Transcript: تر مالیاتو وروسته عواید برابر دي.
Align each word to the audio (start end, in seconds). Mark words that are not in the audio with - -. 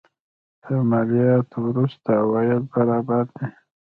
تر 0.63 0.77
مالیاتو 0.89 1.57
وروسته 1.67 2.09
عواید 2.23 2.63
برابر 2.73 3.23
دي. 3.35 3.45